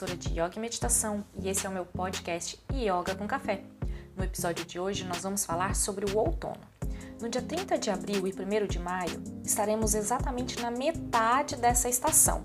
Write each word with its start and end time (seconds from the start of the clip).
professora 0.00 0.16
de 0.16 0.30
Yoga 0.30 0.56
e 0.56 0.60
Meditação 0.60 1.22
e 1.34 1.48
esse 1.50 1.66
é 1.66 1.68
o 1.68 1.72
meu 1.72 1.84
podcast 1.84 2.58
Yoga 2.72 3.14
com 3.14 3.26
Café. 3.26 3.62
No 4.16 4.24
episódio 4.24 4.64
de 4.64 4.80
hoje 4.80 5.04
nós 5.04 5.22
vamos 5.22 5.44
falar 5.44 5.76
sobre 5.76 6.10
o 6.10 6.16
outono. 6.16 6.60
No 7.20 7.28
dia 7.28 7.42
30 7.42 7.76
de 7.76 7.90
abril 7.90 8.26
e 8.26 8.32
1 8.32 8.66
de 8.66 8.78
maio 8.78 9.22
estaremos 9.44 9.94
exatamente 9.94 10.58
na 10.58 10.70
metade 10.70 11.56
dessa 11.56 11.86
estação. 11.86 12.42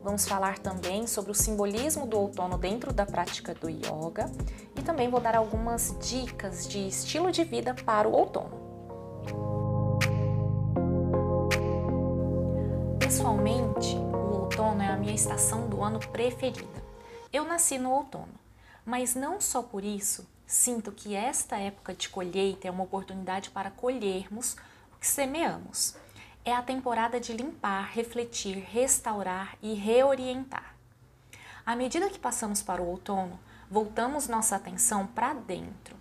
Vamos 0.00 0.28
falar 0.28 0.60
também 0.60 1.08
sobre 1.08 1.32
o 1.32 1.34
simbolismo 1.34 2.06
do 2.06 2.16
outono 2.16 2.56
dentro 2.56 2.92
da 2.92 3.04
prática 3.04 3.52
do 3.52 3.68
yoga 3.68 4.30
e 4.76 4.82
também 4.82 5.10
vou 5.10 5.20
dar 5.20 5.34
algumas 5.34 5.96
dicas 5.98 6.68
de 6.68 6.86
estilo 6.86 7.32
de 7.32 7.42
vida 7.42 7.74
para 7.74 8.08
o 8.08 8.12
outono. 8.12 8.60
Pessoalmente, 13.00 13.96
minha 15.00 15.14
estação 15.14 15.66
do 15.66 15.82
ano 15.82 15.98
preferida. 15.98 16.84
Eu 17.32 17.46
nasci 17.46 17.78
no 17.78 17.90
outono, 17.90 18.34
mas 18.84 19.14
não 19.14 19.40
só 19.40 19.62
por 19.62 19.82
isso 19.82 20.28
sinto 20.46 20.92
que 20.92 21.14
esta 21.14 21.56
época 21.56 21.94
de 21.94 22.10
colheita 22.10 22.68
é 22.68 22.70
uma 22.70 22.84
oportunidade 22.84 23.48
para 23.48 23.70
colhermos 23.70 24.56
o 24.92 24.98
que 25.00 25.06
semeamos. 25.06 25.96
É 26.44 26.52
a 26.52 26.60
temporada 26.60 27.18
de 27.18 27.32
limpar, 27.32 27.90
refletir, 27.92 28.58
restaurar 28.58 29.56
e 29.62 29.72
reorientar. 29.72 30.74
À 31.64 31.74
medida 31.74 32.10
que 32.10 32.18
passamos 32.18 32.60
para 32.60 32.82
o 32.82 32.86
outono, 32.86 33.40
voltamos 33.70 34.28
nossa 34.28 34.56
atenção 34.56 35.06
para 35.06 35.32
dentro 35.32 35.96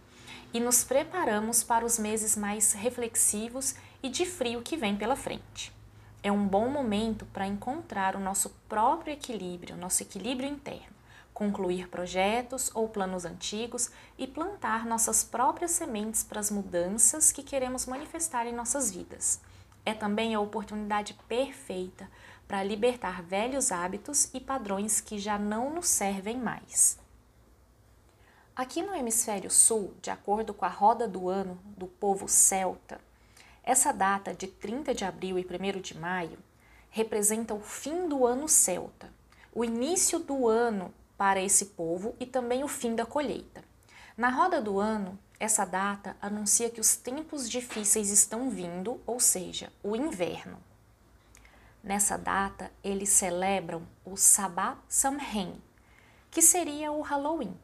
e 0.53 0.59
nos 0.59 0.84
preparamos 0.84 1.63
para 1.63 1.86
os 1.86 1.97
meses 1.97 2.36
mais 2.36 2.73
reflexivos 2.73 3.75
e 4.03 4.09
de 4.09 4.25
frio 4.25 4.61
que 4.61 4.75
vem 4.75 4.97
pela 4.97 5.16
frente 5.16 5.78
é 6.22 6.31
um 6.31 6.45
bom 6.45 6.70
momento 6.70 7.25
para 7.28 7.48
encontrar 7.48 8.16
o 8.16 8.20
nosso 8.20 8.50
próprio 8.67 9.14
equilíbrio, 9.14 9.78
nosso 9.78 10.03
equilíbrio 10.03 10.50
interno, 10.50 10.95
concluir 11.34 11.88
projetos 11.88 12.70
ou 12.73 12.89
planos 12.89 13.23
antigos 13.23 13.89
e 14.17 14.28
plantar 14.28 14.86
nossas 14.86 15.23
próprias 15.23 15.72
sementes 15.72 16.23
para 16.23 16.42
as 16.42 16.52
mudanças 16.52 17.31
que 17.31 17.42
queremos 17.42 17.86
manifestar 17.86 18.45
em 18.45 18.53
nossas 18.53 18.92
vidas. 18.92 19.40
É 19.86 19.94
também 19.94 20.36
a 20.36 20.42
oportunidade 20.42 21.14
perfeita 21.28 22.09
para 22.45 22.64
libertar 22.64 23.22
velhos 23.23 23.72
hábitos 23.72 24.30
e 24.34 24.42
padrões 24.42 25.00
que 25.00 25.17
já 25.17 25.40
não 25.40 25.73
nos 25.73 25.88
servem 25.88 26.38
mais. 26.38 27.00
Aqui 28.53 28.81
no 28.81 28.94
hemisfério 28.94 29.50
sul, 29.50 29.94
de 30.02 30.09
acordo 30.09 30.53
com 30.53 30.66
a 30.66 30.70
roda 30.70 31.08
do 31.08 31.30
ano 31.30 31.58
do 31.78 31.88
povo 31.88 32.28
celta, 32.28 33.00
essa 33.70 33.92
data 33.92 34.34
de 34.34 34.48
30 34.48 34.95
de 34.95 35.06
abril 35.06 35.38
e 35.38 35.45
1 35.45 35.80
de 35.80 35.95
maio 35.95 36.39
representa 36.89 37.53
o 37.53 37.59
fim 37.59 38.09
do 38.09 38.25
ano 38.25 38.50
celta, 38.50 39.14
o 39.53 39.64
início 39.64 40.17
do 40.17 40.48
ano 40.48 40.92
para 41.16 41.39
esse 41.39 41.66
povo 41.66 42.16
e 42.20 42.25
também 42.25 42.64
o 42.64 42.67
fim 42.67 42.95
da 42.95 43.06
colheita. 43.06 43.64
Na 44.17 44.28
roda 44.30 44.59
do 44.59 44.80
ano, 44.80 45.20
essa 45.40 45.66
data 45.66 46.17
anuncia 46.20 46.72
que 46.72 46.81
os 46.81 46.95
tempos 46.95 47.47
difíceis 47.47 48.09
estão 48.09 48.50
vindo, 48.50 49.00
ou 49.06 49.20
seja, 49.20 49.72
o 49.84 49.95
inverno. 49.95 50.58
Nessa 51.84 52.17
data, 52.17 52.72
eles 52.84 53.09
celebram 53.09 53.84
o 54.03 54.17
Sabá 54.17 54.80
Samhain, 54.88 55.62
que 56.31 56.42
seria 56.42 56.92
o 56.92 57.02
Halloween. 57.02 57.56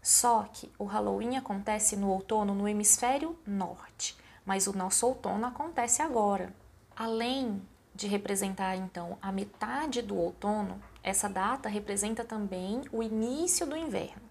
Só 0.00 0.44
que 0.52 0.70
o 0.78 0.84
Halloween 0.84 1.36
acontece 1.36 1.96
no 1.96 2.10
outono 2.10 2.54
no 2.54 2.68
hemisfério 2.68 3.36
norte 3.44 4.16
mas 4.48 4.66
o 4.66 4.74
nosso 4.74 5.06
outono 5.06 5.44
acontece 5.44 6.00
agora. 6.00 6.54
Além 6.96 7.60
de 7.94 8.06
representar 8.06 8.76
então 8.76 9.18
a 9.20 9.30
metade 9.30 10.00
do 10.00 10.16
outono, 10.16 10.80
essa 11.02 11.28
data 11.28 11.68
representa 11.68 12.24
também 12.24 12.80
o 12.90 13.02
início 13.02 13.66
do 13.66 13.76
inverno. 13.76 14.22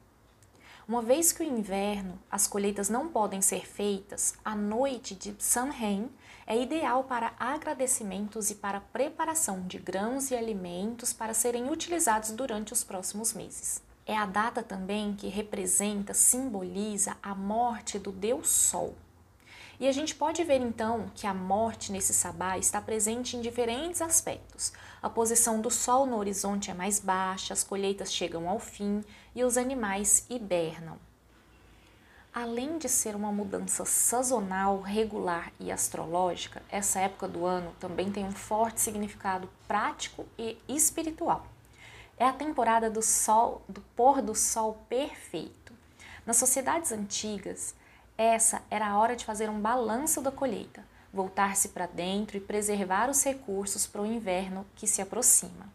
Uma 0.88 1.04
vez 1.04 1.32
que 1.32 1.44
o 1.44 1.46
inverno, 1.46 2.18
as 2.32 2.48
colheitas 2.48 2.90
não 2.90 3.10
podem 3.10 3.44
ser 3.44 3.68
feitas, 3.68 4.34
a 4.44 4.56
noite 4.56 5.14
de 5.14 5.36
Samhain 5.38 6.10
é 6.48 6.60
ideal 6.60 7.04
para 7.04 7.34
agradecimentos 7.40 8.50
e 8.50 8.56
para 8.56 8.82
preparação 8.82 9.68
de 9.68 9.78
grãos 9.78 10.32
e 10.32 10.36
alimentos 10.36 11.14
para 11.14 11.36
serem 11.36 11.70
utilizados 11.70 12.32
durante 12.32 12.74
os 12.74 12.84
próximos 12.84 13.34
meses. 13.34 13.84
É 14.04 14.18
a 14.18 14.26
data 14.26 14.64
também 14.64 15.14
que 15.14 15.28
representa, 15.28 16.16
simboliza 16.16 17.16
a 17.22 17.36
morte 17.36 18.00
do 18.00 18.12
Deus 18.12 18.50
Sol. 18.50 18.96
E 19.80 19.88
a 19.88 19.92
gente 19.92 20.16
pode 20.16 20.44
ver 20.44 20.60
então 20.60 21.12
que 21.14 21.28
a 21.28 21.34
morte 21.34 21.92
nesse 21.92 22.12
sabá 22.12 22.58
está 22.58 22.82
presente 22.82 23.38
em 23.38 23.42
diferentes 23.42 24.02
aspectos. 24.02 24.74
A 25.02 25.10
posição 25.10 25.62
do 25.62 25.70
sol 25.70 26.08
no 26.08 26.18
horizonte 26.18 26.72
é 26.72 26.74
mais 26.74 27.00
baixa, 27.00 27.54
as 27.54 27.64
colheitas 27.64 28.12
chegam 28.12 28.50
ao 28.50 28.58
fim 28.58 29.04
e 29.36 29.44
os 29.44 29.56
animais 29.56 30.26
hibernam. 30.30 30.98
Além 32.34 32.80
de 32.80 32.90
ser 32.90 33.16
uma 33.16 33.32
mudança 33.32 33.86
sazonal, 33.86 34.82
regular 34.82 35.52
e 35.60 35.72
astrológica, 35.72 36.62
essa 36.70 37.00
época 37.00 37.28
do 37.28 37.46
ano 37.46 37.72
também 37.80 38.12
tem 38.12 38.26
um 38.26 38.32
forte 38.32 38.82
significado 38.82 39.48
prático 39.68 40.26
e 40.38 40.58
espiritual. 40.68 41.46
É 42.18 42.26
a 42.26 42.34
temporada 42.34 42.90
do 42.90 43.04
sol, 43.04 43.62
do 43.70 43.82
pôr 43.96 44.24
do 44.24 44.34
sol 44.34 44.84
perfeito. 44.90 45.72
Nas 46.26 46.38
sociedades 46.38 46.92
antigas, 46.92 47.76
essa 48.18 48.62
era 48.70 48.88
a 48.88 48.98
hora 48.98 49.16
de 49.16 49.24
fazer 49.24 49.50
um 49.50 49.60
balanço 49.60 50.22
da 50.22 50.32
colheita, 50.32 50.84
voltar-se 51.14 51.70
para 51.70 51.86
dentro 51.86 52.36
e 52.36 52.42
preservar 52.42 53.10
os 53.10 53.24
recursos 53.24 53.86
para 53.86 54.02
o 54.02 54.06
inverno 54.06 54.66
que 54.76 54.88
se 54.88 55.02
aproxima. 55.02 55.72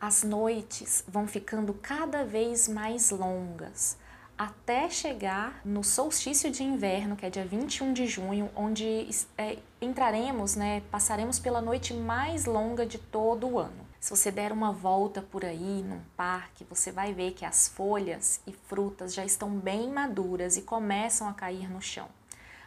As 0.00 0.22
noites 0.22 1.04
vão 1.06 1.26
ficando 1.26 1.74
cada 1.74 2.24
vez 2.24 2.68
mais 2.68 3.10
longas, 3.10 3.98
até 4.38 4.88
chegar 4.88 5.60
no 5.64 5.84
solstício 5.84 6.50
de 6.50 6.62
inverno, 6.62 7.14
que 7.14 7.26
é 7.26 7.30
dia 7.30 7.44
21 7.44 7.92
de 7.92 8.06
junho, 8.06 8.50
onde 8.56 9.06
é, 9.36 9.58
entraremos, 9.82 10.56
né, 10.56 10.80
passaremos 10.90 11.38
pela 11.38 11.60
noite 11.60 11.92
mais 11.92 12.46
longa 12.46 12.86
de 12.86 12.96
todo 12.96 13.46
o 13.46 13.58
ano. 13.58 13.89
Se 14.00 14.16
você 14.16 14.30
der 14.30 14.50
uma 14.50 14.72
volta 14.72 15.20
por 15.20 15.44
aí 15.44 15.82
num 15.82 16.00
parque, 16.16 16.64
você 16.64 16.90
vai 16.90 17.12
ver 17.12 17.32
que 17.32 17.44
as 17.44 17.68
folhas 17.68 18.40
e 18.46 18.52
frutas 18.52 19.12
já 19.12 19.26
estão 19.26 19.50
bem 19.50 19.92
maduras 19.92 20.56
e 20.56 20.62
começam 20.62 21.28
a 21.28 21.34
cair 21.34 21.70
no 21.70 21.82
chão. 21.82 22.08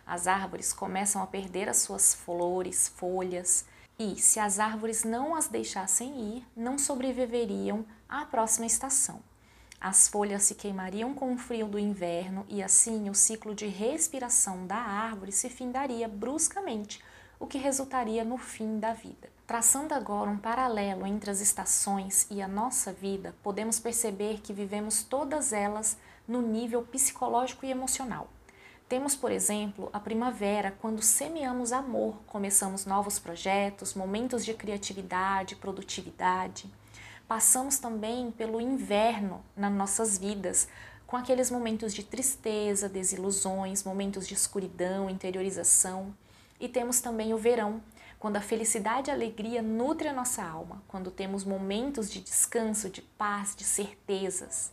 As 0.06 0.28
árvores 0.28 0.72
começam 0.72 1.24
a 1.24 1.28
perder 1.28 1.68
as 1.68 1.78
suas 1.78 2.14
flores, 2.14 2.88
folhas, 2.88 3.66
e 3.98 4.16
se 4.22 4.40
as 4.40 4.60
árvores 4.60 5.04
não 5.04 5.34
as 5.34 5.48
deixassem 5.48 6.38
ir, 6.38 6.48
não 6.56 6.78
sobreviveriam 6.78 7.84
à 8.08 8.26
próxima 8.26 8.68
estação. 8.68 9.20
As 9.82 10.08
folhas 10.08 10.44
se 10.44 10.54
queimariam 10.54 11.16
com 11.16 11.34
o 11.34 11.38
frio 11.38 11.68
do 11.68 11.80
inverno 11.80 12.46
e 12.48 12.62
assim 12.62 13.10
o 13.10 13.16
ciclo 13.16 13.56
de 13.56 13.66
respiração 13.66 14.68
da 14.68 14.78
árvore 14.78 15.32
se 15.32 15.50
findaria 15.50 16.08
bruscamente, 16.08 17.04
o 17.40 17.48
que 17.48 17.58
resultaria 17.58 18.24
no 18.24 18.38
fim 18.38 18.80
da 18.80 18.94
vida. 18.94 19.33
Traçando 19.54 19.94
agora 19.94 20.32
um 20.32 20.38
paralelo 20.40 21.06
entre 21.06 21.30
as 21.30 21.40
estações 21.40 22.26
e 22.32 22.42
a 22.42 22.48
nossa 22.48 22.92
vida, 22.92 23.36
podemos 23.44 23.80
perceber 23.80 24.40
que 24.42 24.52
vivemos 24.52 25.04
todas 25.04 25.54
elas 25.54 25.96
no 26.28 26.42
nível 26.42 26.82
psicológico 26.82 27.64
e 27.64 27.70
emocional. 27.70 28.28
Temos, 28.90 29.16
por 29.16 29.32
exemplo, 29.32 29.92
a 29.94 30.00
primavera, 30.00 30.76
quando 30.82 31.04
semeamos 31.04 31.72
amor, 31.72 32.16
começamos 32.26 32.88
novos 32.88 33.20
projetos, 33.20 33.94
momentos 33.94 34.44
de 34.44 34.56
criatividade, 34.56 35.56
produtividade. 35.56 36.68
Passamos 37.28 37.78
também 37.78 38.32
pelo 38.32 38.60
inverno 38.60 39.40
nas 39.56 39.72
nossas 39.72 40.18
vidas, 40.18 40.68
com 41.06 41.16
aqueles 41.16 41.52
momentos 41.52 41.94
de 41.94 42.02
tristeza, 42.02 42.90
desilusões, 42.90 43.84
momentos 43.84 44.28
de 44.28 44.34
escuridão, 44.34 45.12
interiorização. 45.12 46.12
E 46.60 46.68
temos 46.68 47.02
também 47.02 47.36
o 47.36 47.38
verão, 47.38 47.84
quando 48.24 48.38
a 48.38 48.42
felicidade 48.42 49.10
e 49.10 49.12
a 49.12 49.16
alegria 49.16 49.62
nutrem 49.62 50.10
a 50.10 50.14
nossa 50.14 50.42
alma, 50.42 50.82
quando 50.88 51.12
temos 51.12 51.44
momentos 51.44 52.10
de 52.10 52.22
descanso, 52.22 52.90
de 52.90 53.02
paz, 53.02 53.54
de 53.54 53.66
certezas. 53.66 54.72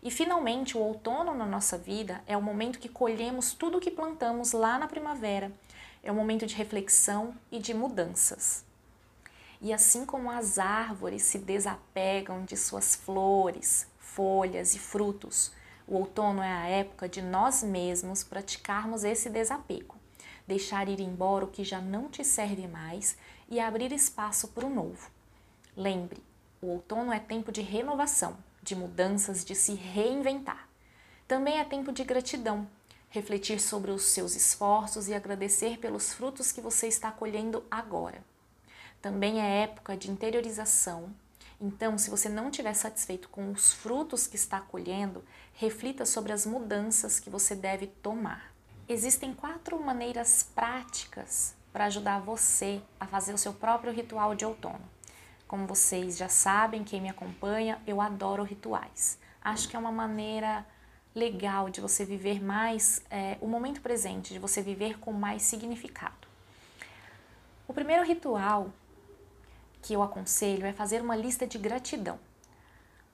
E 0.00 0.12
finalmente, 0.12 0.78
o 0.78 0.80
outono 0.80 1.34
na 1.34 1.44
nossa 1.44 1.76
vida 1.76 2.22
é 2.24 2.36
o 2.36 2.40
momento 2.40 2.78
que 2.78 2.88
colhemos 2.88 3.52
tudo 3.52 3.78
o 3.78 3.80
que 3.80 3.90
plantamos 3.90 4.52
lá 4.52 4.78
na 4.78 4.86
primavera. 4.86 5.50
É 6.04 6.12
um 6.12 6.14
momento 6.14 6.46
de 6.46 6.54
reflexão 6.54 7.34
e 7.50 7.58
de 7.58 7.74
mudanças. 7.74 8.64
E 9.60 9.72
assim 9.72 10.06
como 10.06 10.30
as 10.30 10.60
árvores 10.60 11.24
se 11.24 11.38
desapegam 11.38 12.44
de 12.44 12.56
suas 12.56 12.94
flores, 12.94 13.88
folhas 13.98 14.76
e 14.76 14.78
frutos, 14.78 15.50
o 15.84 15.96
outono 15.96 16.40
é 16.40 16.52
a 16.52 16.68
época 16.68 17.08
de 17.08 17.20
nós 17.20 17.60
mesmos 17.64 18.22
praticarmos 18.22 19.02
esse 19.02 19.28
desapego 19.28 20.03
deixar 20.46 20.88
ir 20.88 21.00
embora 21.00 21.44
o 21.44 21.50
que 21.50 21.64
já 21.64 21.80
não 21.80 22.08
te 22.08 22.24
serve 22.24 22.66
mais 22.68 23.16
e 23.48 23.58
abrir 23.58 23.92
espaço 23.92 24.48
para 24.48 24.66
o 24.66 24.70
novo. 24.70 25.10
Lembre, 25.76 26.22
o 26.62 26.68
outono 26.68 27.12
é 27.12 27.18
tempo 27.18 27.50
de 27.50 27.60
renovação, 27.60 28.36
de 28.62 28.74
mudanças, 28.74 29.44
de 29.44 29.54
se 29.54 29.74
reinventar. 29.74 30.68
Também 31.26 31.58
é 31.58 31.64
tempo 31.64 31.92
de 31.92 32.04
gratidão, 32.04 32.66
refletir 33.10 33.60
sobre 33.60 33.90
os 33.90 34.04
seus 34.04 34.34
esforços 34.34 35.08
e 35.08 35.14
agradecer 35.14 35.78
pelos 35.78 36.12
frutos 36.12 36.52
que 36.52 36.60
você 36.60 36.86
está 36.86 37.10
colhendo 37.10 37.64
agora. 37.70 38.24
Também 39.00 39.40
é 39.40 39.62
época 39.62 39.96
de 39.96 40.10
interiorização 40.10 41.14
Então, 41.60 41.98
se 41.98 42.10
você 42.10 42.28
não 42.28 42.48
estiver 42.48 42.74
satisfeito 42.74 43.28
com 43.28 43.50
os 43.50 43.72
frutos 43.72 44.26
que 44.26 44.36
está 44.36 44.60
colhendo, 44.60 45.24
reflita 45.54 46.04
sobre 46.04 46.32
as 46.32 46.44
mudanças 46.44 47.20
que 47.20 47.30
você 47.30 47.54
deve 47.54 47.86
tomar. 47.86 48.53
Existem 48.86 49.32
quatro 49.32 49.82
maneiras 49.82 50.42
práticas 50.54 51.54
para 51.72 51.86
ajudar 51.86 52.20
você 52.20 52.82
a 53.00 53.06
fazer 53.06 53.32
o 53.32 53.38
seu 53.38 53.54
próprio 53.54 53.90
ritual 53.90 54.34
de 54.34 54.44
outono. 54.44 54.82
Como 55.48 55.66
vocês 55.66 56.18
já 56.18 56.28
sabem, 56.28 56.84
quem 56.84 57.00
me 57.00 57.08
acompanha, 57.08 57.80
eu 57.86 57.98
adoro 57.98 58.42
rituais. 58.42 59.18
Acho 59.40 59.68
que 59.70 59.76
é 59.76 59.78
uma 59.78 59.90
maneira 59.90 60.66
legal 61.14 61.70
de 61.70 61.80
você 61.80 62.04
viver 62.04 62.44
mais 62.44 63.02
é, 63.10 63.38
o 63.40 63.46
momento 63.46 63.80
presente, 63.80 64.34
de 64.34 64.38
você 64.38 64.60
viver 64.60 64.98
com 64.98 65.12
mais 65.12 65.42
significado. 65.42 66.28
O 67.66 67.72
primeiro 67.72 68.04
ritual 68.04 68.70
que 69.80 69.94
eu 69.94 70.02
aconselho 70.02 70.66
é 70.66 70.74
fazer 70.74 71.00
uma 71.00 71.16
lista 71.16 71.46
de 71.46 71.56
gratidão. 71.56 72.18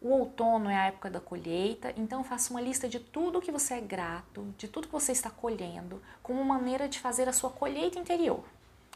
O 0.02 0.08
outono 0.08 0.70
é 0.70 0.76
a 0.76 0.86
época 0.86 1.10
da 1.10 1.20
colheita, 1.20 1.92
então 1.94 2.24
faça 2.24 2.50
uma 2.50 2.60
lista 2.60 2.88
de 2.88 2.98
tudo 2.98 3.40
que 3.40 3.52
você 3.52 3.74
é 3.74 3.80
grato, 3.82 4.54
de 4.56 4.66
tudo 4.66 4.86
que 4.86 4.92
você 4.92 5.12
está 5.12 5.28
colhendo, 5.28 6.00
como 6.22 6.42
maneira 6.42 6.88
de 6.88 6.98
fazer 6.98 7.28
a 7.28 7.34
sua 7.34 7.50
colheita 7.50 7.98
interior. 7.98 8.42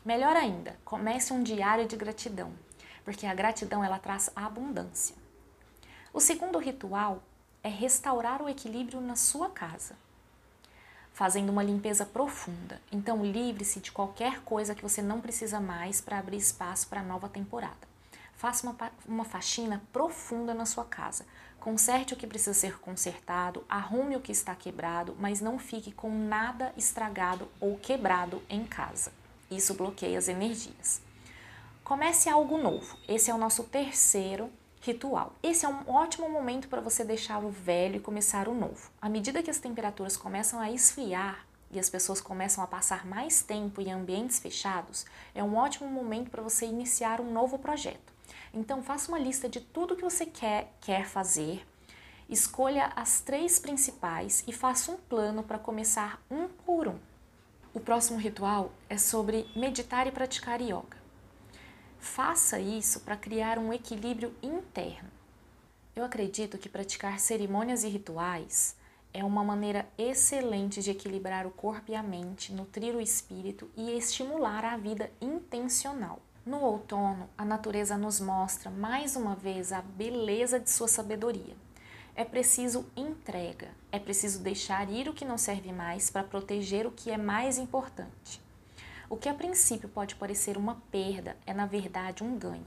Melhor 0.03 0.35
ainda, 0.35 0.79
comece 0.83 1.31
um 1.31 1.43
diário 1.43 1.87
de 1.87 1.95
gratidão, 1.95 2.55
porque 3.05 3.27
a 3.27 3.35
gratidão 3.35 3.85
ela 3.85 3.99
traz 3.99 4.31
a 4.35 4.47
abundância. 4.47 5.15
O 6.11 6.21
segundo 6.21 6.59
ritual 6.59 7.23
é 7.63 7.69
restaurar 7.69 8.41
o 8.41 8.49
equilíbrio 8.49 8.99
na 8.99 9.15
sua 9.15 9.51
casa, 9.51 9.97
fazendo 11.13 11.51
uma 11.51 11.63
limpeza 11.63 12.07
profunda. 12.07 12.81
Então, 12.91 13.23
livre-se 13.23 13.79
de 13.79 13.93
qualquer 13.93 14.41
coisa 14.41 14.75
que 14.75 14.83
você 14.83 15.03
não 15.03 15.21
precisa 15.21 15.61
mais 15.61 16.01
para 16.01 16.19
abrir 16.19 16.39
espaço 16.39 16.89
para 16.89 17.01
a 17.01 17.05
nova 17.05 17.29
temporada. 17.29 17.94
Faça 18.37 18.67
uma, 18.69 18.77
uma 19.07 19.25
faxina 19.25 19.83
profunda 19.93 20.53
na 20.53 20.67
sua 20.67 20.85
casa. 20.85 21.25
Conserte 21.61 22.13
o 22.13 22.17
que 22.17 22.27
precisa 22.27 22.53
ser 22.53 22.79
consertado, 22.79 23.65
arrume 23.69 24.17
o 24.17 24.21
que 24.21 24.33
está 24.33 24.55
quebrado, 24.55 25.17
mas 25.19 25.41
não 25.41 25.59
fique 25.59 25.91
com 25.93 26.11
nada 26.11 26.73
estragado 26.77 27.49
ou 27.61 27.79
quebrado 27.79 28.43
em 28.51 28.65
casa. 28.65 29.13
Isso 29.51 29.75
bloqueia 29.75 30.19
as 30.19 30.29
energias. 30.29 31.01
Comece 31.83 32.29
algo 32.29 32.57
novo. 32.59 32.99
Esse 33.07 33.31
é 33.31 33.35
o 33.35 33.39
nosso 33.39 33.65
terceiro 33.65 34.51
ritual. 34.81 35.35
Esse 35.43 35.65
é 35.65 35.69
um 35.69 35.91
ótimo 35.91 36.29
momento 36.29 36.69
para 36.69 36.81
você 36.81 37.05
deixar 37.05 37.43
o 37.43 37.51
velho 37.51 37.97
e 37.97 38.01
começar 38.01 38.49
o 38.49 38.55
novo. 38.55 38.91
À 39.01 39.09
medida 39.09 39.43
que 39.43 39.51
as 39.51 39.59
temperaturas 39.59 40.17
começam 40.17 40.61
a 40.61 40.71
esfriar 40.71 41.47
e 41.71 41.79
as 41.79 41.91
pessoas 41.91 42.21
começam 42.21 42.63
a 42.63 42.67
passar 42.67 43.07
mais 43.07 43.43
tempo 43.43 43.81
em 43.81 43.93
ambientes 43.93 44.39
fechados, 44.39 45.05
é 45.35 45.43
um 45.43 45.57
ótimo 45.57 45.89
momento 45.89 46.31
para 46.31 46.43
você 46.43 46.67
iniciar 46.67 47.21
um 47.21 47.33
novo 47.33 47.59
projeto. 47.59 48.14
Então 48.55 48.85
faça 48.85 49.09
uma 49.11 49.19
lista 49.19 49.49
de 49.49 49.61
tudo 49.61 49.97
que 49.97 50.05
você 50.05 50.25
quer, 50.25 50.73
quer 50.81 51.07
fazer, 51.07 51.67
escolha 52.29 52.93
as 52.95 53.21
três 53.21 53.59
principais 53.59 54.45
e 54.47 54.53
faça 54.53 54.93
um 54.93 54.97
plano 54.97 55.43
para 55.43 55.59
começar 55.59 56.23
um 56.31 56.47
por 56.47 56.87
um. 56.87 56.99
O 57.75 57.81
próximo 57.81 58.17
ritual 58.17 58.71
é 58.89 58.97
sobre 58.97 59.51
meditar 59.57 60.07
e 60.07 60.13
praticar 60.13 60.61
yoga. 60.61 60.97
Faça 61.99 62.61
isso 62.61 63.01
para 63.01 63.17
criar 63.17 63.59
um 63.59 63.73
equilíbrio 63.73 64.33
interno. 64.41 65.11
Eu 65.97 66.05
acredito 66.05 66.57
que 66.57 66.69
praticar 66.69 67.19
cerimônias 67.19 67.83
e 67.83 67.89
rituais 67.89 68.77
é 69.13 69.25
uma 69.25 69.43
maneira 69.43 69.89
excelente 69.99 70.81
de 70.81 70.93
equilibrar 70.93 71.45
o 71.45 71.51
corpo 71.51 71.91
e 71.91 71.97
a 71.97 72.03
mente, 72.05 72.53
nutrir 72.53 72.95
o 72.95 73.01
espírito 73.01 73.69
e 73.77 73.97
estimular 73.97 74.65
a 74.65 74.77
vida 74.77 75.11
intencional. 75.21 76.21
No 76.47 76.61
outono, 76.61 77.31
a 77.39 77.45
natureza 77.45 77.97
nos 77.97 78.21
mostra 78.21 78.71
mais 78.71 79.17
uma 79.17 79.35
vez 79.35 79.73
a 79.73 79.81
beleza 79.81 80.61
de 80.61 80.71
sua 80.71 80.87
sabedoria. 80.87 81.57
É 82.15 82.23
preciso 82.23 82.85
entrega, 82.95 83.71
é 83.91 83.99
preciso 83.99 84.41
deixar 84.41 84.91
ir 84.91 85.09
o 85.09 85.15
que 85.15 85.25
não 85.25 85.39
serve 85.39 85.73
mais 85.73 86.11
para 86.11 86.23
proteger 86.23 86.87
o 86.87 86.91
que 86.91 87.11
é 87.11 87.17
mais 87.17 87.57
importante. 87.57 88.43
O 89.09 89.17
que 89.17 89.27
a 89.27 89.33
princípio 89.33 89.89
pode 89.89 90.17
parecer 90.17 90.59
uma 90.59 90.75
perda 90.91 91.35
é, 91.47 91.55
na 91.55 91.65
verdade, 91.65 92.23
um 92.23 92.39
ganho. 92.39 92.67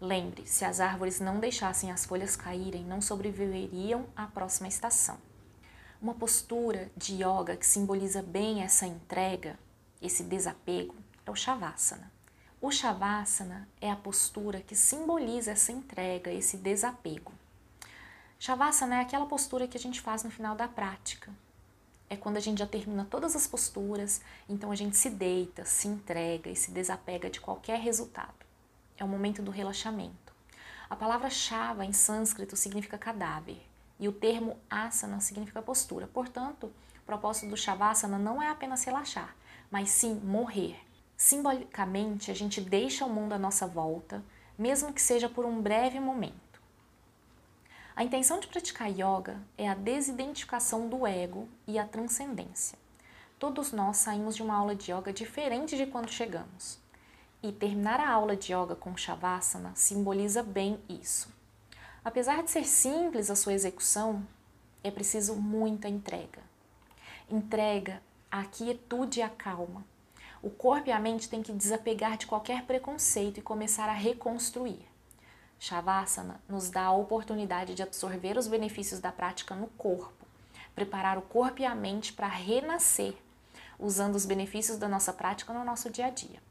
Lembre, 0.00 0.46
se 0.46 0.64
as 0.64 0.80
árvores 0.80 1.20
não 1.20 1.38
deixassem 1.38 1.92
as 1.92 2.06
folhas 2.06 2.34
caírem, 2.34 2.84
não 2.84 3.02
sobreviveriam 3.02 4.06
à 4.16 4.26
próxima 4.26 4.68
estação. 4.68 5.18
Uma 6.00 6.14
postura 6.14 6.90
de 6.96 7.16
yoga 7.16 7.54
que 7.54 7.66
simboliza 7.66 8.22
bem 8.22 8.62
essa 8.62 8.86
entrega, 8.86 9.58
esse 10.00 10.22
desapego, 10.22 10.94
é 11.26 11.30
o 11.30 11.36
Shavasana. 11.36 12.13
O 12.64 12.70
Shavasana 12.70 13.68
é 13.78 13.90
a 13.90 13.94
postura 13.94 14.58
que 14.58 14.74
simboliza 14.74 15.50
essa 15.50 15.70
entrega, 15.70 16.32
esse 16.32 16.56
desapego. 16.56 17.30
Shavasana 18.38 18.94
é 18.94 19.00
aquela 19.02 19.26
postura 19.26 19.68
que 19.68 19.76
a 19.76 19.80
gente 19.80 20.00
faz 20.00 20.24
no 20.24 20.30
final 20.30 20.56
da 20.56 20.66
prática. 20.66 21.30
É 22.08 22.16
quando 22.16 22.38
a 22.38 22.40
gente 22.40 22.60
já 22.60 22.66
termina 22.66 23.04
todas 23.04 23.36
as 23.36 23.46
posturas, 23.46 24.22
então 24.48 24.72
a 24.72 24.74
gente 24.74 24.96
se 24.96 25.10
deita, 25.10 25.66
se 25.66 25.88
entrega 25.88 26.48
e 26.48 26.56
se 26.56 26.70
desapega 26.70 27.28
de 27.28 27.38
qualquer 27.38 27.78
resultado. 27.78 28.46
É 28.96 29.04
o 29.04 29.08
momento 29.08 29.42
do 29.42 29.50
relaxamento. 29.50 30.32
A 30.88 30.96
palavra 30.96 31.28
Shava 31.28 31.84
em 31.84 31.92
sânscrito 31.92 32.56
significa 32.56 32.96
cadáver 32.96 33.60
e 34.00 34.08
o 34.08 34.12
termo 34.12 34.56
asana 34.70 35.20
significa 35.20 35.60
postura. 35.60 36.06
Portanto, 36.06 36.72
o 36.96 37.04
propósito 37.04 37.50
do 37.50 37.58
Shavasana 37.58 38.18
não 38.18 38.40
é 38.40 38.48
apenas 38.48 38.84
relaxar, 38.84 39.36
mas 39.70 39.90
sim 39.90 40.14
morrer, 40.14 40.80
Simbolicamente, 41.16 42.30
a 42.30 42.34
gente 42.34 42.60
deixa 42.60 43.04
o 43.04 43.10
mundo 43.10 43.32
à 43.32 43.38
nossa 43.38 43.66
volta, 43.66 44.22
mesmo 44.58 44.92
que 44.92 45.00
seja 45.00 45.28
por 45.28 45.44
um 45.44 45.60
breve 45.60 46.00
momento. 46.00 46.44
A 47.96 48.02
intenção 48.02 48.40
de 48.40 48.48
praticar 48.48 48.90
yoga 48.90 49.40
é 49.56 49.68
a 49.68 49.74
desidentificação 49.74 50.88
do 50.88 51.06
ego 51.06 51.48
e 51.66 51.78
a 51.78 51.86
transcendência. 51.86 52.76
Todos 53.38 53.70
nós 53.70 53.98
saímos 53.98 54.34
de 54.34 54.42
uma 54.42 54.56
aula 54.56 54.74
de 54.74 54.92
yoga 54.92 55.12
diferente 55.12 55.76
de 55.76 55.86
quando 55.86 56.10
chegamos. 56.10 56.78
E 57.42 57.52
terminar 57.52 58.00
a 58.00 58.10
aula 58.10 58.34
de 58.34 58.52
yoga 58.52 58.74
com 58.74 58.96
Shavasana 58.96 59.72
simboliza 59.76 60.42
bem 60.42 60.80
isso. 60.88 61.28
Apesar 62.04 62.42
de 62.42 62.50
ser 62.50 62.64
simples 62.64 63.30
a 63.30 63.36
sua 63.36 63.52
execução, 63.52 64.26
é 64.82 64.90
preciso 64.90 65.36
muita 65.36 65.88
entrega. 65.88 66.42
Entrega 67.30 68.02
a 68.30 68.44
quietude 68.44 69.20
e 69.20 69.22
a 69.22 69.28
calma, 69.28 69.84
o 70.44 70.50
corpo 70.50 70.90
e 70.90 70.92
a 70.92 71.00
mente 71.00 71.26
têm 71.26 71.42
que 71.42 71.54
desapegar 71.54 72.18
de 72.18 72.26
qualquer 72.26 72.64
preconceito 72.64 73.38
e 73.38 73.42
começar 73.42 73.88
a 73.88 73.94
reconstruir. 73.94 74.86
Shavasana 75.58 76.38
nos 76.46 76.68
dá 76.68 76.82
a 76.82 76.92
oportunidade 76.92 77.74
de 77.74 77.82
absorver 77.82 78.36
os 78.36 78.46
benefícios 78.46 79.00
da 79.00 79.10
prática 79.10 79.54
no 79.54 79.68
corpo, 79.68 80.26
preparar 80.74 81.16
o 81.16 81.22
corpo 81.22 81.62
e 81.62 81.64
a 81.64 81.74
mente 81.74 82.12
para 82.12 82.28
renascer, 82.28 83.14
usando 83.78 84.16
os 84.16 84.26
benefícios 84.26 84.76
da 84.76 84.86
nossa 84.86 85.14
prática 85.14 85.50
no 85.54 85.64
nosso 85.64 85.88
dia 85.88 86.06
a 86.06 86.10
dia. 86.10 86.42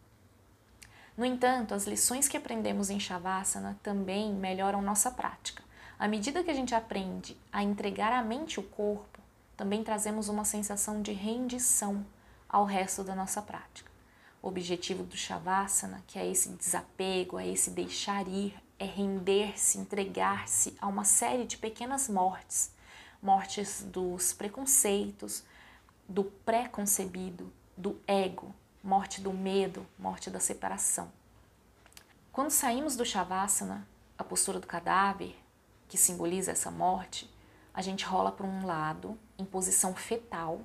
No 1.16 1.24
entanto, 1.24 1.76
as 1.76 1.86
lições 1.86 2.28
que 2.28 2.36
aprendemos 2.36 2.90
em 2.90 3.00
Shavasana 3.00 3.78
também 3.84 4.34
melhoram 4.34 4.82
nossa 4.82 5.12
prática. 5.12 5.64
À 6.00 6.08
medida 6.08 6.44
que 6.44 6.50
a 6.50 6.56
gente 6.56 6.74
aprende 6.74 7.38
a 7.52 7.62
entregar 7.62 8.12
a 8.12 8.24
mente 8.24 8.60
o 8.60 8.64
corpo, 8.64 9.20
também 9.56 9.84
trazemos 9.84 10.30
uma 10.30 10.44
sensação 10.44 11.00
de 11.00 11.12
rendição 11.12 12.04
ao 12.54 12.66
resto 12.66 13.04
da 13.04 13.16
nossa 13.16 13.42
prática. 13.42 13.92
O 14.40 14.48
objetivo 14.48 15.02
do 15.04 15.18
Shavasana, 15.18 16.04
que 16.06 16.20
é 16.20 16.30
esse 16.30 16.50
desapego, 16.50 17.40
é 17.40 17.48
esse 17.48 17.72
deixar 17.72 18.28
ir, 18.28 18.54
é 18.78 18.86
render-se, 18.86 19.80
entregar-se 19.80 20.78
a 20.80 20.86
uma 20.86 21.04
série 21.04 21.46
de 21.46 21.58
pequenas 21.58 22.08
mortes, 22.08 22.72
mortes 23.20 23.82
dos 23.82 24.34
preconceitos, 24.34 25.44
do 26.08 26.26
pré-concebido, 26.26 27.52
do 27.76 28.00
ego, 28.06 28.54
morte 28.84 29.20
do 29.20 29.34
medo, 29.34 29.88
morte 29.98 30.30
da 30.30 30.40
separação. 30.40 31.12
Quando 32.32 32.52
saímos 32.52 32.96
do 32.96 33.04
Shavasana, 33.04 33.88
a 34.16 34.24
postura 34.24 34.60
do 34.60 34.68
cadáver, 34.68 35.36
que 35.88 35.98
simboliza 35.98 36.52
essa 36.52 36.70
morte, 36.70 37.28
a 37.74 37.82
gente 37.82 38.06
rola 38.06 38.32
para 38.32 38.46
um 38.46 38.64
lado, 38.64 39.18
em 39.40 39.46
posição 39.46 39.96
fetal, 39.96 40.62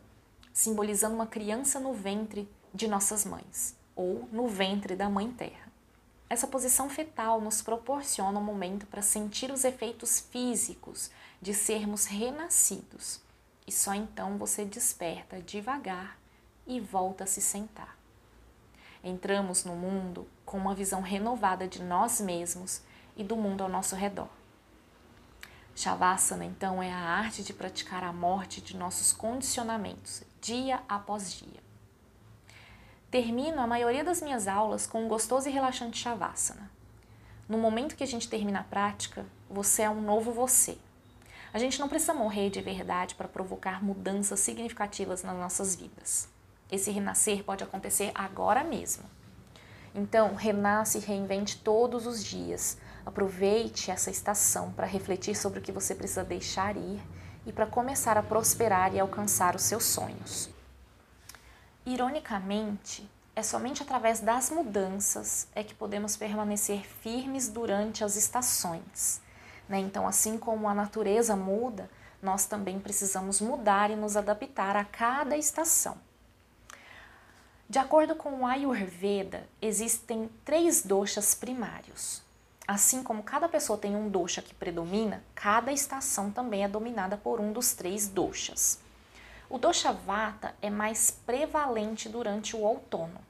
simbolizando 0.58 1.14
uma 1.14 1.26
criança 1.28 1.78
no 1.78 1.94
ventre 1.94 2.50
de 2.74 2.88
nossas 2.88 3.24
mães, 3.24 3.76
ou 3.94 4.28
no 4.32 4.48
ventre 4.48 4.96
da 4.96 5.08
Mãe 5.08 5.30
Terra. 5.30 5.70
Essa 6.28 6.48
posição 6.48 6.90
fetal 6.90 7.40
nos 7.40 7.62
proporciona 7.62 8.40
um 8.40 8.42
momento 8.42 8.84
para 8.84 9.00
sentir 9.00 9.52
os 9.52 9.62
efeitos 9.62 10.18
físicos 10.18 11.12
de 11.40 11.54
sermos 11.54 12.06
renascidos, 12.06 13.20
e 13.68 13.70
só 13.70 13.94
então 13.94 14.36
você 14.36 14.64
desperta 14.64 15.40
devagar 15.40 16.18
e 16.66 16.80
volta 16.80 17.22
a 17.22 17.28
se 17.28 17.40
sentar. 17.40 17.96
Entramos 19.04 19.64
no 19.64 19.76
mundo 19.76 20.26
com 20.44 20.58
uma 20.58 20.74
visão 20.74 21.02
renovada 21.02 21.68
de 21.68 21.80
nós 21.84 22.20
mesmos 22.20 22.82
e 23.16 23.22
do 23.22 23.36
mundo 23.36 23.62
ao 23.62 23.68
nosso 23.68 23.94
redor. 23.94 24.37
Shavasana, 25.78 26.44
então, 26.44 26.82
é 26.82 26.92
a 26.92 26.98
arte 26.98 27.40
de 27.44 27.52
praticar 27.52 28.02
a 28.02 28.12
morte 28.12 28.60
de 28.60 28.76
nossos 28.76 29.12
condicionamentos, 29.12 30.24
dia 30.40 30.82
após 30.88 31.32
dia. 31.32 31.62
Termino 33.12 33.60
a 33.60 33.66
maioria 33.66 34.02
das 34.02 34.20
minhas 34.20 34.48
aulas 34.48 34.88
com 34.88 35.04
um 35.04 35.08
gostoso 35.08 35.48
e 35.48 35.52
relaxante 35.52 35.96
Shavasana. 35.96 36.68
No 37.48 37.58
momento 37.58 37.94
que 37.94 38.02
a 38.02 38.06
gente 38.08 38.28
termina 38.28 38.58
a 38.58 38.64
prática, 38.64 39.24
você 39.48 39.82
é 39.82 39.88
um 39.88 40.02
novo 40.02 40.32
você. 40.32 40.76
A 41.54 41.60
gente 41.60 41.78
não 41.78 41.88
precisa 41.88 42.12
morrer 42.12 42.50
de 42.50 42.60
verdade 42.60 43.14
para 43.14 43.28
provocar 43.28 43.80
mudanças 43.80 44.40
significativas 44.40 45.22
nas 45.22 45.36
nossas 45.36 45.76
vidas. 45.76 46.28
Esse 46.72 46.90
renascer 46.90 47.44
pode 47.44 47.62
acontecer 47.62 48.10
agora 48.16 48.64
mesmo. 48.64 49.04
Então, 49.94 50.34
renasce 50.34 50.98
e 50.98 51.02
reinvente 51.02 51.56
todos 51.56 52.04
os 52.04 52.24
dias. 52.24 52.78
Aproveite 53.08 53.90
essa 53.90 54.10
estação 54.10 54.70
para 54.72 54.86
refletir 54.86 55.34
sobre 55.34 55.60
o 55.60 55.62
que 55.62 55.72
você 55.72 55.94
precisa 55.94 56.22
deixar 56.22 56.76
ir 56.76 57.00
e 57.46 57.50
para 57.50 57.64
começar 57.64 58.18
a 58.18 58.22
prosperar 58.22 58.94
e 58.94 59.00
alcançar 59.00 59.56
os 59.56 59.62
seus 59.62 59.84
sonhos. 59.84 60.50
Ironicamente, 61.86 63.10
é 63.34 63.42
somente 63.42 63.82
através 63.82 64.20
das 64.20 64.50
mudanças 64.50 65.48
é 65.54 65.64
que 65.64 65.74
podemos 65.74 66.18
permanecer 66.18 66.86
firmes 66.86 67.48
durante 67.48 68.04
as 68.04 68.14
estações. 68.14 69.22
Né? 69.66 69.78
Então, 69.78 70.06
assim 70.06 70.36
como 70.36 70.68
a 70.68 70.74
natureza 70.74 71.34
muda, 71.34 71.88
nós 72.22 72.44
também 72.44 72.78
precisamos 72.78 73.40
mudar 73.40 73.90
e 73.90 73.96
nos 73.96 74.18
adaptar 74.18 74.76
a 74.76 74.84
cada 74.84 75.34
estação. 75.34 75.96
De 77.70 77.78
acordo 77.78 78.14
com 78.14 78.40
o 78.40 78.46
Ayurveda, 78.46 79.48
existem 79.62 80.28
três 80.44 80.82
doshas 80.82 81.34
primários. 81.34 82.27
Assim 82.68 83.02
como 83.02 83.22
cada 83.22 83.48
pessoa 83.48 83.78
tem 83.78 83.96
um 83.96 84.10
dosha 84.10 84.42
que 84.42 84.52
predomina, 84.54 85.24
cada 85.34 85.72
estação 85.72 86.30
também 86.30 86.64
é 86.64 86.68
dominada 86.68 87.16
por 87.16 87.40
um 87.40 87.50
dos 87.50 87.72
três 87.72 88.06
doshas. 88.06 88.78
O 89.48 89.56
dosha 89.56 89.90
vata 89.90 90.54
é 90.60 90.68
mais 90.68 91.10
prevalente 91.10 92.10
durante 92.10 92.54
o 92.54 92.58
outono. 92.60 93.22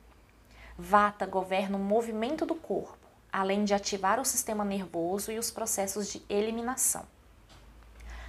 Vata 0.77 1.25
governa 1.25 1.77
o 1.77 1.81
movimento 1.81 2.45
do 2.45 2.57
corpo, 2.57 2.99
além 3.33 3.65
de 3.65 3.73
ativar 3.73 4.19
o 4.19 4.25
sistema 4.25 4.65
nervoso 4.65 5.31
e 5.31 5.39
os 5.39 5.53
processos 5.53 6.11
de 6.11 6.21
eliminação. 6.29 7.07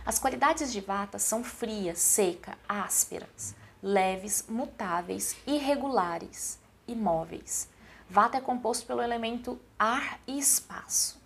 As 0.05 0.19
qualidades 0.19 0.71
de 0.71 0.79
Vata 0.79 1.17
são 1.17 1.43
fria, 1.43 1.95
seca, 1.95 2.55
ásperas, 2.67 3.55
leves, 3.81 4.45
mutáveis, 4.47 5.35
irregulares, 5.47 6.59
imóveis. 6.87 7.67
Vata 8.09 8.37
é 8.37 8.41
composto 8.41 8.85
pelo 8.85 9.01
elemento 9.01 9.59
ar 9.77 10.19
e 10.25 10.39
espaço. 10.39 11.19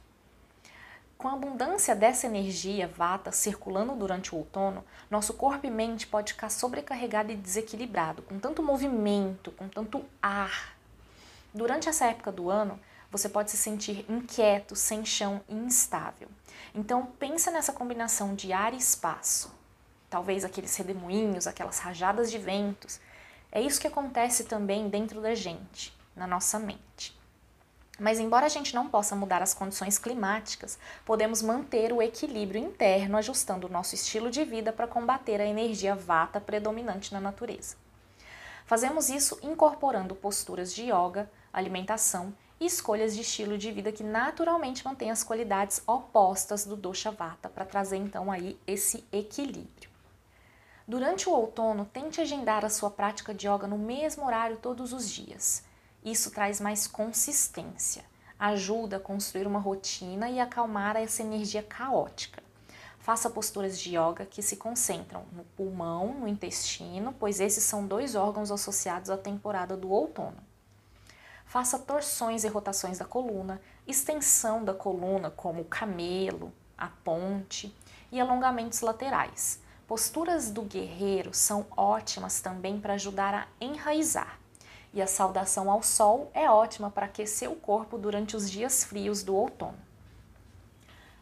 Com 1.18 1.30
a 1.30 1.34
abundância 1.34 1.96
dessa 1.96 2.28
energia 2.28 2.88
vata 2.88 3.32
circulando 3.32 3.96
durante 3.96 4.36
o 4.36 4.38
outono, 4.38 4.84
nosso 5.10 5.34
corpo 5.34 5.66
e 5.66 5.72
mente 5.72 6.06
pode 6.06 6.34
ficar 6.34 6.50
sobrecarregado 6.50 7.32
e 7.32 7.36
desequilibrado, 7.36 8.22
com 8.24 8.38
tanto 8.38 8.62
movimento, 8.62 9.52
com 9.52 9.70
tanto 9.70 10.04
ar. 10.22 10.76
Durante 11.54 11.88
essa 11.88 12.06
época 12.06 12.32
do 12.32 12.50
ano, 12.50 12.80
você 13.10 13.30
pode 13.30 13.52
se 13.52 13.58
sentir 13.58 14.06
inquieto, 14.10 14.76
sem 14.76 15.06
chão 15.06 15.40
e 15.48 15.56
instável. 15.56 16.28
Então 16.76 17.06
pensa 17.18 17.50
nessa 17.50 17.72
combinação 17.72 18.36
de 18.36 18.52
ar 18.52 18.74
e 18.74 18.78
espaço 18.78 19.64
talvez 20.14 20.46
aqueles 20.46 20.76
redemoinhos, 20.76 21.48
aquelas 21.48 21.80
rajadas 21.80 22.30
de 22.30 22.38
ventos. 22.38 23.00
É 23.52 23.60
isso 23.60 23.82
que 23.82 23.88
acontece 23.88 24.44
também 24.44 24.88
dentro 24.88 25.20
da 25.20 25.34
gente, 25.34 25.92
na 26.16 26.28
nossa 26.28 26.60
mente. 26.60 27.18
Mas, 28.00 28.20
embora 28.20 28.48
a 28.48 28.50
gente 28.50 28.74
não 28.74 28.90
possa 28.90 29.16
mudar 29.16 29.42
as 29.42 29.54
condições 29.54 29.98
climáticas, 30.00 30.80
podemos 31.06 31.42
manter 31.42 31.94
o 31.94 32.02
equilíbrio 32.02 32.60
interno 32.60 33.18
ajustando 33.18 33.68
o 33.68 33.72
nosso 33.72 33.94
estilo 33.94 34.32
de 34.32 34.44
vida 34.44 34.74
para 34.74 34.88
combater 34.88 35.40
a 35.40 35.46
energia 35.46 35.96
vata 35.96 36.42
predominante 36.42 37.14
na 37.14 37.22
natureza. 37.22 37.76
Fazemos 38.66 39.10
isso 39.10 39.38
incorporando 39.44 40.16
posturas 40.16 40.74
de 40.74 40.84
yoga, 40.84 41.30
alimentação 41.52 42.34
e 42.60 42.66
escolhas 42.66 43.14
de 43.14 43.22
estilo 43.22 43.58
de 43.58 43.72
vida 43.72 43.92
que 43.92 44.04
naturalmente 44.04 44.86
mantêm 44.86 45.12
as 45.12 45.24
qualidades 45.24 45.82
opostas 45.86 46.66
do 46.66 46.76
dosha 46.76 47.12
vata 47.12 47.48
para 47.48 47.66
trazer 47.66 47.98
então 47.98 48.32
aí 48.32 48.58
esse 48.66 49.04
equilíbrio. 49.12 49.90
Durante 50.88 51.30
o 51.30 51.32
outono, 51.32 51.86
tente 51.86 52.20
agendar 52.20 52.66
a 52.66 52.70
sua 52.70 52.90
prática 52.90 53.34
de 53.34 53.48
yoga 53.48 53.68
no 53.68 53.78
mesmo 53.78 54.26
horário 54.26 54.58
todos 54.58 54.92
os 54.92 55.10
dias. 55.10 55.64
Isso 56.04 56.32
traz 56.32 56.60
mais 56.60 56.88
consistência, 56.88 58.04
ajuda 58.38 58.98
a 58.98 59.00
construir 59.00 59.48
uma 59.48 59.60
rotina 59.60 60.30
e 60.30 60.40
acalmar 60.40 60.96
essa 60.96 61.22
energia 61.22 61.64
caótica. 61.64 62.44
Faça 63.00 63.30
posturas 63.30 63.80
de 63.80 63.98
yoga 63.98 64.26
que 64.26 64.42
se 64.42 64.58
concentram 64.58 65.26
no 65.32 65.44
pulmão, 65.44 66.14
no 66.14 66.28
intestino, 66.28 67.14
pois 67.20 67.40
esses 67.40 67.64
são 67.64 67.86
dois 67.86 68.16
órgãos 68.16 68.52
associados 68.52 69.10
à 69.10 69.18
temporada 69.18 69.76
do 69.76 69.90
outono. 69.92 70.38
Faça 71.46 71.78
torções 71.78 72.44
e 72.44 72.48
rotações 72.48 72.98
da 72.98 73.06
coluna, 73.06 73.62
extensão 73.86 74.64
da 74.64 74.74
coluna, 74.74 75.30
como 75.30 75.62
o 75.62 75.66
camelo, 75.66 76.52
a 76.78 76.88
ponte, 76.88 77.76
e 78.12 78.20
alongamentos 78.20 78.82
laterais 78.82 79.62
Posturas 79.88 80.50
do 80.50 80.62
guerreiro 80.62 81.34
são 81.34 81.66
ótimas 81.76 82.40
também 82.40 82.80
para 82.80 82.94
ajudar 82.94 83.34
a 83.34 83.48
enraizar. 83.60 84.40
E 84.94 85.02
a 85.02 85.08
saudação 85.08 85.72
ao 85.72 85.82
sol 85.82 86.30
é 86.34 86.50
ótima 86.50 86.92
para 86.92 87.08
aquecer 87.08 87.50
o 87.50 87.56
corpo 87.56 87.98
durante 87.98 88.36
os 88.36 88.50
dias 88.50 88.84
frios 88.84 89.24
do 89.24 89.36
outono. 89.36 89.78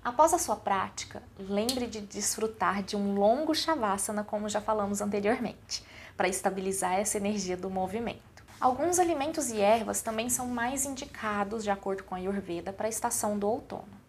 Após 0.04 0.34
a 0.34 0.40
sua 0.40 0.56
prática, 0.56 1.22
lembre 1.38 1.86
de 1.86 2.01
desfrutar 2.01 2.82
de 2.84 2.96
um 2.96 3.13
longo 3.13 3.54
shavasana, 3.54 4.24
como 4.24 4.50
já 4.50 4.60
falamos 4.60 5.00
anteriormente, 5.00 5.86
para 6.18 6.28
estabilizar 6.28 6.96
essa 6.96 7.18
energia 7.18 7.56
do 7.56 7.70
movimento. 7.70 8.44
Alguns 8.60 9.00
alimentos 9.00 9.50
e 9.51 9.62
ervas 9.62 10.01
também 10.01 10.30
são 10.30 10.48
mais 10.48 10.86
indicados, 10.86 11.63
de 11.63 11.72
acordo 11.72 12.04
com 12.04 12.13
a 12.13 12.18
Ayurveda, 12.18 12.74
para 12.74 12.88
a 12.88 12.90
estação 12.90 13.38
do 13.38 13.48
outono. 13.48 14.01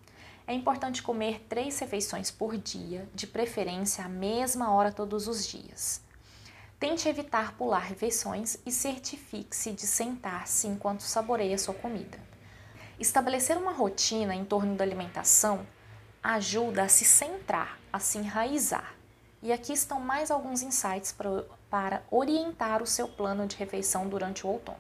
É 0.47 0.54
importante 0.54 1.02
comer 1.02 1.45
três 1.49 1.78
refeições 1.78 2.31
por 2.31 2.57
dia, 2.57 3.09
de 3.14 3.26
preferência 3.26 4.04
à 4.04 4.09
mesma 4.09 4.73
hora 4.73 4.90
todos 4.90 5.28
os 5.28 5.47
dias. 5.47 6.02
Tente 6.82 7.08
evitar 7.08 7.56
pular 7.56 7.78
refeições 7.78 8.58
e 8.66 8.72
certifique-se 8.72 9.70
de 9.70 9.86
sentar-se 9.86 10.66
enquanto 10.66 11.02
saboreia 11.02 11.56
sua 11.56 11.74
comida. 11.74 12.18
Estabelecer 12.98 13.56
uma 13.56 13.70
rotina 13.70 14.34
em 14.34 14.44
torno 14.44 14.74
da 14.74 14.82
alimentação 14.82 15.64
ajuda 16.20 16.82
a 16.82 16.88
se 16.88 17.04
centrar, 17.04 17.78
a 17.92 18.00
se 18.00 18.18
enraizar. 18.18 18.96
E 19.40 19.52
aqui 19.52 19.72
estão 19.72 20.00
mais 20.00 20.28
alguns 20.28 20.60
insights 20.60 21.14
para, 21.70 22.02
orientar 22.10 22.82
o 22.82 22.86
seu 22.86 23.06
plano 23.06 23.46
de 23.46 23.54
refeição 23.54 24.08
durante 24.08 24.44
o 24.44 24.50
outono. 24.50 24.76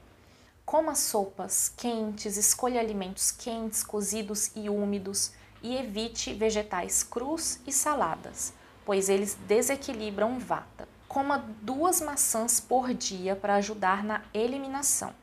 Coma 0.66 0.96
sopas 0.96 1.72
quentes, 1.76 2.36
escolha 2.36 2.80
alimentos 2.80 3.30
quentes, 3.30 3.84
cozidos 3.84 4.50
e 4.56 4.68
úmidos 4.68 5.30
e 5.62 5.76
evite 5.76 6.34
vegetais 6.34 7.04
crus 7.04 7.60
e 7.64 7.70
saladas, 7.70 8.52
pois 8.84 9.08
eles 9.08 9.36
desequilibram 9.46 10.40
vata. 10.40 10.91
Coma 11.12 11.44
duas 11.60 12.00
maçãs 12.00 12.58
por 12.58 12.94
dia 12.94 13.36
para 13.36 13.56
ajudar 13.56 14.02
na 14.02 14.22
eliminação. 14.32 15.14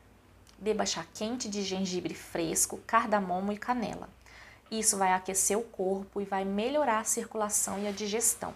Beba 0.59 0.85
chá 0.85 1.03
quente 1.15 1.49
de 1.49 1.63
gengibre 1.63 2.13
fresco, 2.13 2.79
cardamomo 2.85 3.51
e 3.51 3.57
canela. 3.57 4.07
Isso 4.69 4.97
vai 4.97 5.13
aquecer 5.13 5.57
o 5.57 5.63
corpo 5.63 6.21
e 6.21 6.25
vai 6.25 6.45
melhorar 6.45 6.99
a 6.99 7.03
circulação 7.03 7.79
e 7.79 7.87
a 7.87 7.91
digestão. 7.91 8.53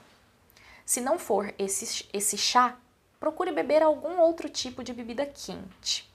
Se 0.85 1.01
não 1.01 1.17
for 1.17 1.51
esse, 1.57 2.07
esse 2.13 2.37
chá, 2.37 2.77
procure 3.19 3.51
beber 3.51 3.81
algum 3.81 4.19
outro 4.19 4.47
tipo 4.47 4.83
de 4.83 4.93
bebida 4.93 5.25
quente. 5.25 6.07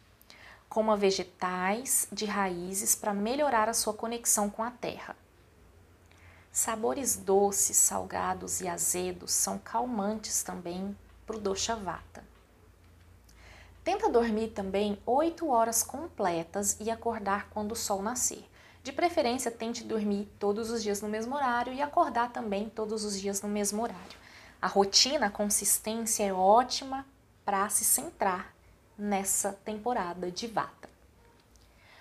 Coma 0.68 0.96
vegetais 0.96 2.06
de 2.12 2.26
raízes 2.26 2.94
para 2.94 3.12
melhorar 3.12 3.68
a 3.68 3.74
sua 3.74 3.92
conexão 3.92 4.48
com 4.48 4.62
a 4.62 4.70
terra. 4.70 5.16
Sabores 6.52 7.16
doces, 7.16 7.76
salgados 7.76 8.60
e 8.60 8.68
azedos 8.68 9.32
são 9.32 9.58
calmantes 9.58 10.44
também 10.44 10.96
para 11.28 11.36
o 11.36 11.40
dosha 11.40 11.76
vata. 11.76 12.24
Tenta 13.84 14.08
dormir 14.08 14.48
também 14.48 14.98
8 15.04 15.46
horas 15.46 15.82
completas 15.82 16.78
e 16.80 16.90
acordar 16.90 17.50
quando 17.50 17.72
o 17.72 17.76
sol 17.76 18.00
nascer. 18.00 18.48
De 18.82 18.92
preferência, 18.92 19.50
tente 19.50 19.84
dormir 19.84 20.26
todos 20.38 20.70
os 20.70 20.82
dias 20.82 21.02
no 21.02 21.08
mesmo 21.08 21.36
horário 21.36 21.74
e 21.74 21.82
acordar 21.82 22.32
também 22.32 22.70
todos 22.70 23.04
os 23.04 23.20
dias 23.20 23.42
no 23.42 23.48
mesmo 23.48 23.82
horário. 23.82 24.18
A 24.60 24.66
rotina, 24.66 25.26
a 25.26 25.30
consistência 25.30 26.24
é 26.24 26.32
ótima 26.32 27.06
para 27.44 27.68
se 27.68 27.84
centrar 27.84 28.54
nessa 28.96 29.52
temporada 29.52 30.30
de 30.30 30.46
vata. 30.46 30.88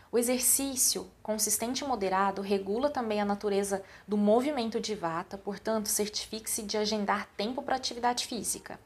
O 0.09 0.17
exercício 0.17 1.05
consistente 1.21 1.83
e 1.83 1.87
moderado 1.87 2.41
regula 2.41 2.89
também 2.89 3.19
a 3.19 3.25
natureza 3.25 3.83
do 4.07 4.15
movimento 4.15 4.79
de 4.79 4.95
vata, 4.95 5.37
portanto, 5.37 5.89
certifique-se 5.89 6.63
de 6.63 6.77
agendar 6.77 7.27
tempo 7.35 7.61
para 7.61 7.75
atividade 7.75 8.25
física. 8.25 8.79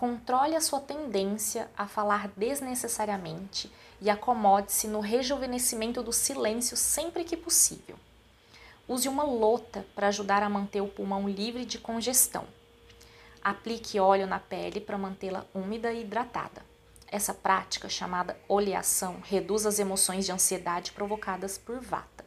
Controle 0.00 0.56
a 0.56 0.62
sua 0.62 0.80
tendência 0.80 1.70
a 1.76 1.86
falar 1.86 2.28
desnecessariamente 2.28 3.70
e 4.00 4.08
acomode-se 4.08 4.88
no 4.88 4.98
rejuvenescimento 4.98 6.02
do 6.02 6.10
silêncio 6.10 6.74
sempre 6.74 7.22
que 7.22 7.36
possível. 7.36 7.96
Use 8.88 9.06
uma 9.10 9.24
lota 9.24 9.84
para 9.94 10.08
ajudar 10.08 10.42
a 10.42 10.48
manter 10.48 10.80
o 10.80 10.88
pulmão 10.88 11.28
livre 11.28 11.66
de 11.66 11.78
congestão. 11.78 12.46
Aplique 13.44 14.00
óleo 14.00 14.26
na 14.26 14.38
pele 14.38 14.80
para 14.80 14.96
mantê-la 14.96 15.44
úmida 15.54 15.92
e 15.92 16.00
hidratada. 16.00 16.62
Essa 17.06 17.34
prática, 17.34 17.86
chamada 17.86 18.40
oleação, 18.48 19.20
reduz 19.22 19.66
as 19.66 19.78
emoções 19.78 20.24
de 20.24 20.32
ansiedade 20.32 20.92
provocadas 20.92 21.58
por 21.58 21.78
vata. 21.78 22.24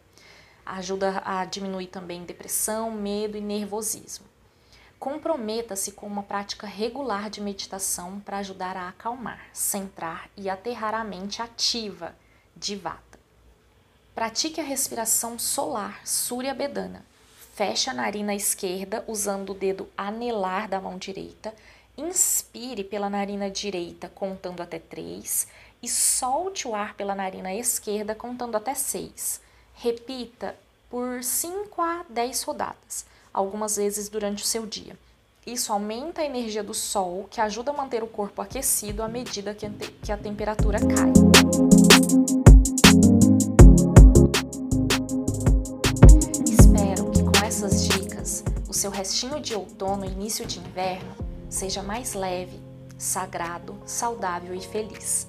Ajuda 0.63 1.23
a 1.25 1.43
diminuir 1.43 1.87
também 1.87 2.23
depressão, 2.23 2.91
medo 2.91 3.35
e 3.35 3.41
nervosismo. 3.41 4.32
Comprometa-se 5.03 5.91
com 5.91 6.07
uma 6.07 6.23
prática 6.23 6.65
regular 6.65 7.29
de 7.29 7.41
meditação 7.41 8.21
para 8.21 8.37
ajudar 8.37 8.77
a 8.77 8.87
acalmar, 8.87 9.47
centrar 9.51 10.29
e 10.37 10.49
aterrar 10.49 10.95
a 10.95 11.03
mente 11.03 11.41
ativa 11.41 12.15
de 12.55 12.77
Vata. 12.77 13.19
Pratique 14.15 14.61
a 14.61 14.63
respiração 14.63 15.37
solar 15.37 15.99
Surya 16.07 16.53
Bedana. 16.53 17.05
Feche 17.53 17.89
a 17.89 17.93
narina 17.93 18.33
esquerda 18.33 19.03
usando 19.05 19.49
o 19.49 19.53
dedo 19.53 19.89
anelar 19.97 20.69
da 20.69 20.79
mão 20.79 20.97
direita. 20.97 21.53
Inspire 21.97 22.85
pela 22.85 23.09
narina 23.09 23.51
direita 23.51 24.07
contando 24.07 24.61
até 24.61 24.79
3 24.79 25.49
e 25.81 25.89
solte 25.89 26.65
o 26.65 26.73
ar 26.73 26.93
pela 26.93 27.13
narina 27.13 27.53
esquerda 27.53 28.15
contando 28.15 28.55
até 28.55 28.73
6. 28.73 29.41
Repita 29.73 30.55
por 30.89 31.21
5 31.21 31.81
a 31.81 32.05
10 32.07 32.43
rodadas 32.43 33.12
algumas 33.33 33.77
vezes 33.77 34.09
durante 34.09 34.43
o 34.43 34.45
seu 34.45 34.65
dia. 34.65 34.97
Isso 35.45 35.73
aumenta 35.73 36.21
a 36.21 36.25
energia 36.25 36.63
do 36.63 36.73
sol, 36.73 37.27
que 37.29 37.41
ajuda 37.41 37.71
a 37.71 37.73
manter 37.73 38.01
o 38.01 38.07
corpo 38.07 38.41
aquecido 38.41 39.03
à 39.03 39.09
medida 39.09 39.53
que 39.53 40.11
a 40.11 40.17
temperatura 40.17 40.79
cai. 40.79 41.11
Espero 46.47 47.11
que 47.11 47.23
com 47.23 47.45
essas 47.45 47.85
dicas 47.85 48.43
o 48.69 48.73
seu 48.73 48.89
restinho 48.89 49.41
de 49.41 49.53
outono 49.53 50.05
e 50.05 50.09
início 50.09 50.45
de 50.45 50.59
inverno 50.59 51.13
seja 51.49 51.83
mais 51.83 52.13
leve, 52.13 52.57
sagrado, 52.97 53.75
saudável 53.85 54.55
e 54.55 54.61
feliz. 54.61 55.27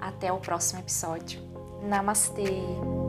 Até 0.00 0.32
o 0.32 0.38
próximo 0.38 0.80
episódio. 0.80 1.40
Namastê! 1.82 3.01